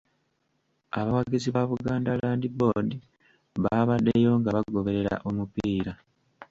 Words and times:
Abawagizi 0.99 1.49
ba 1.55 1.63
Buganda 1.69 2.17
Land 2.21 2.43
Board 2.59 2.89
baabaddeyo 3.63 4.31
nga 4.39 4.49
bagoberera 4.55 5.13
omupiira. 5.29 5.91